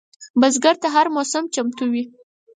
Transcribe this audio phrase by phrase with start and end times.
[0.39, 2.03] بزګر ته هره موسم چمتو وي